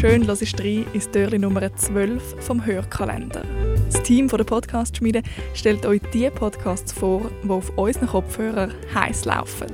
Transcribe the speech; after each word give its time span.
Schön 0.00 0.26
hörst 0.26 0.58
du 0.58 0.62
rein 0.62 0.86
ins 0.94 1.10
Türli 1.10 1.38
Nummer 1.38 1.76
12 1.76 2.42
vom 2.42 2.64
Hörkalender. 2.64 3.44
Das 3.92 4.02
Team 4.02 4.28
der 4.28 4.44
Podcast-Schmiede 4.44 5.22
stellt 5.52 5.84
euch 5.84 6.00
die 6.14 6.30
Podcasts 6.30 6.90
vor, 6.90 7.30
die 7.44 7.50
auf 7.50 7.76
unseren 7.76 8.06
Kopfhörern 8.06 8.72
heiß 8.94 9.26
laufen. 9.26 9.66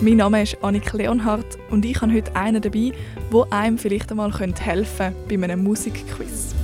Mein 0.00 0.16
Name 0.16 0.42
ist 0.42 0.56
Annik 0.64 0.90
Leonhardt 0.94 1.58
und 1.68 1.84
ich 1.84 2.00
habe 2.00 2.14
heute 2.14 2.34
einen 2.34 2.62
dabei, 2.62 2.92
wo 3.30 3.42
einem 3.50 3.76
vielleicht 3.76 4.10
einmal 4.10 4.32
helfen 4.32 4.96
könnte 4.96 5.14
bei 5.28 5.44
einem 5.44 5.64
Musikquiz. 5.64 6.54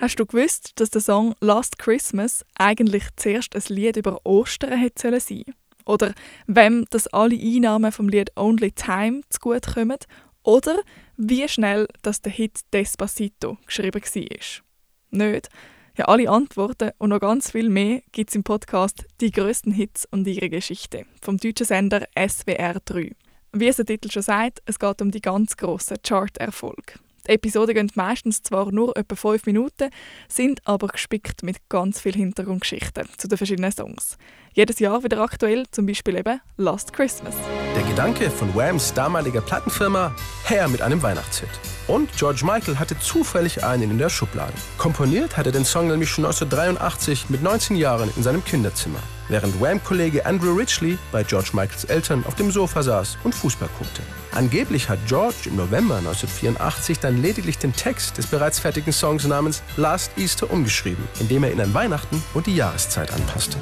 Hast 0.00 0.18
du 0.18 0.24
gewusst, 0.24 0.72
dass 0.76 0.88
der 0.88 1.02
Song 1.02 1.34
Last 1.40 1.78
Christmas 1.78 2.46
eigentlich 2.54 3.04
zuerst 3.16 3.54
ein 3.54 3.74
Lied 3.74 3.98
über 3.98 4.24
Ostern 4.24 4.78
hätte 4.78 5.10
sein 5.10 5.20
sollen? 5.20 5.54
Oder 5.84 6.14
wem 6.46 6.86
das 6.90 7.08
alle 7.08 7.36
Einnahmen 7.36 7.92
vom 7.92 8.08
Lied 8.08 8.32
Only 8.36 8.72
Time 8.72 9.20
zugutekommen? 9.28 9.98
Oder 10.42 10.80
wie 11.16 11.48
schnell 11.48 11.86
dass 12.02 12.22
der 12.22 12.32
Hit 12.32 12.60
Despacito 12.72 13.58
geschrieben 13.66 14.02
war? 14.02 14.62
Nicht? 15.10 15.48
Ja, 15.96 16.04
alle 16.06 16.30
Antworten 16.30 16.92
und 16.98 17.10
noch 17.10 17.20
ganz 17.20 17.50
viel 17.50 17.68
mehr 17.68 18.00
gibt 18.12 18.30
es 18.30 18.36
im 18.36 18.42
Podcast 18.42 19.04
«Die 19.20 19.32
größten 19.32 19.72
Hits 19.72 20.06
und 20.10 20.26
ihre 20.26 20.48
Geschichte» 20.48 21.04
vom 21.20 21.36
deutschen 21.36 21.66
Sender 21.66 22.06
SWR 22.16 22.80
3. 22.84 23.14
Wie 23.52 23.68
es 23.68 23.76
der 23.76 23.84
Titel 23.84 24.10
schon 24.10 24.22
sagt, 24.22 24.62
es 24.64 24.78
geht 24.78 25.02
um 25.02 25.10
die 25.10 25.20
ganz 25.20 25.56
grossen 25.56 25.98
Chart-Erfolge. 26.02 26.94
Die 27.26 27.32
Episoden 27.32 27.74
gehen 27.74 27.90
meistens 27.94 28.42
zwar 28.42 28.72
nur 28.72 28.96
etwa 28.96 29.14
fünf 29.14 29.46
Minuten, 29.46 29.90
sind 30.28 30.60
aber 30.64 30.88
gespickt 30.88 31.42
mit 31.42 31.56
ganz 31.68 32.00
viel 32.00 32.14
Hintergrundgeschichten 32.14 33.08
zu 33.16 33.28
den 33.28 33.38
verschiedenen 33.38 33.72
Songs. 33.72 34.16
Jedes 34.52 34.78
Jahr 34.78 35.04
wieder 35.04 35.20
aktuell, 35.20 35.64
zum 35.70 35.86
Beispiel 35.86 36.16
eben 36.16 36.40
Last 36.56 36.92
Christmas. 36.92 37.34
Der 37.76 37.82
Gedanke 37.84 38.30
von 38.30 38.54
Whams 38.54 38.92
damaliger 38.94 39.40
Plattenfirma, 39.40 40.14
her 40.44 40.68
mit 40.68 40.82
einem 40.82 41.02
Weihnachtshit. 41.02 41.48
Und 41.90 42.16
George 42.16 42.42
Michael 42.44 42.78
hatte 42.78 42.96
zufällig 43.00 43.64
einen 43.64 43.90
in 43.90 43.98
der 43.98 44.10
Schublade. 44.10 44.52
Komponiert 44.78 45.36
hat 45.36 45.46
er 45.46 45.52
den 45.52 45.64
Song 45.64 45.88
nämlich 45.88 46.08
schon 46.08 46.24
1983 46.24 47.30
mit 47.30 47.42
19 47.42 47.74
Jahren 47.74 48.12
in 48.16 48.22
seinem 48.22 48.44
Kinderzimmer, 48.44 49.00
während 49.28 49.60
Wham-Kollege 49.60 50.24
Andrew 50.24 50.54
Ridgely 50.54 50.98
bei 51.10 51.24
George 51.24 51.50
Michaels 51.52 51.82
Eltern 51.86 52.24
auf 52.28 52.36
dem 52.36 52.52
Sofa 52.52 52.84
saß 52.84 53.18
und 53.24 53.34
Fußball 53.34 53.68
guckte. 53.76 54.02
Angeblich 54.30 54.88
hat 54.88 55.00
George 55.08 55.46
im 55.46 55.56
November 55.56 55.96
1984 55.96 57.00
dann 57.00 57.20
lediglich 57.20 57.58
den 57.58 57.74
Text 57.74 58.18
des 58.18 58.26
bereits 58.26 58.60
fertigen 58.60 58.92
Songs 58.92 59.26
namens 59.26 59.60
Last 59.76 60.12
Easter 60.16 60.48
umgeschrieben, 60.48 61.02
indem 61.18 61.42
er 61.42 61.50
ihn 61.50 61.60
an 61.60 61.74
Weihnachten 61.74 62.22
und 62.34 62.46
die 62.46 62.54
Jahreszeit 62.54 63.12
anpasste. 63.12 63.58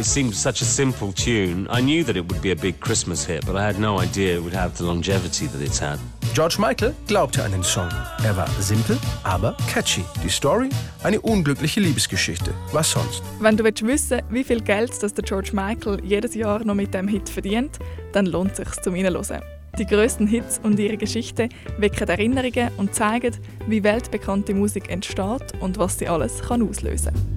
It 0.00 0.06
seemed 0.06 0.34
such 0.34 0.62
a 0.62 0.64
simple 0.64 1.12
tune. 1.12 1.68
I 1.68 1.82
knew 1.82 2.02
that 2.04 2.16
it 2.16 2.26
would 2.26 2.40
be 2.40 2.52
a 2.52 2.56
big 2.56 2.80
Christmas 2.80 3.22
hit, 3.22 3.44
but 3.44 3.54
I 3.54 3.66
had 3.66 3.78
no 3.78 4.00
idea 4.00 4.36
it 4.36 4.42
would 4.42 4.54
have 4.54 4.78
the 4.78 4.84
longevity 4.84 5.46
that 5.46 5.60
it's 5.60 5.78
had. 5.78 5.98
George 6.32 6.58
Michael 6.58 6.94
glaubte 7.06 7.44
an 7.44 7.50
den 7.50 7.62
Song. 7.62 7.90
Er 8.24 8.34
war 8.34 8.48
simpel, 8.60 8.96
aber 9.24 9.54
catchy. 9.68 10.02
Die 10.24 10.30
Story? 10.30 10.70
Eine 11.02 11.20
unglückliche 11.20 11.80
Liebesgeschichte. 11.80 12.54
Was 12.72 12.92
sonst? 12.92 13.22
Wenn 13.40 13.58
du 13.58 13.64
willst 13.64 13.86
wissen 13.86 14.22
wie 14.30 14.42
viel 14.42 14.62
Geld 14.62 14.90
das 15.02 15.12
der 15.12 15.22
George 15.22 15.50
Michael 15.52 16.02
jedes 16.02 16.34
Jahr 16.34 16.64
noch 16.64 16.74
mit 16.74 16.94
dem 16.94 17.06
Hit 17.06 17.28
verdient, 17.28 17.78
dann 18.14 18.24
lohnt 18.24 18.52
es 18.52 18.56
sich 18.56 18.82
zum 18.82 18.94
Reinhören. 18.94 19.42
Die 19.78 19.84
grössten 19.84 20.26
Hits 20.26 20.60
und 20.62 20.78
ihre 20.78 20.96
Geschichte 20.96 21.50
wecken 21.76 22.08
Erinnerungen 22.08 22.70
und 22.78 22.94
zeigen, 22.94 23.36
wie 23.66 23.84
weltbekannte 23.84 24.54
Musik 24.54 24.90
entsteht 24.90 25.52
und 25.60 25.76
was 25.76 25.98
sie 25.98 26.08
alles 26.08 26.40
kann 26.40 26.66
auslösen 26.66 27.12
kann. 27.12 27.29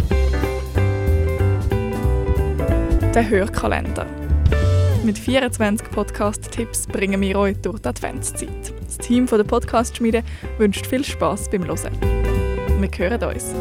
Der 3.13 3.29
Hörkalender. 3.29 4.07
Mit 5.03 5.19
24 5.19 5.87
Podcast-Tipps 5.91 6.87
bringen 6.87 7.21
wir 7.21 7.37
euch 7.37 7.55
durch 7.61 7.79
die 7.79 7.89
Adventszeit. 7.89 8.73
Das 8.83 8.97
Team 8.97 9.27
der 9.27 9.43
Podcast-Schmiede 9.43 10.23
wünscht 10.57 10.87
viel 10.87 11.03
Spaß 11.03 11.51
beim 11.51 11.63
Hören. 11.63 11.91
Wir 12.79 12.89
hören 12.97 13.23
uns. 13.23 13.53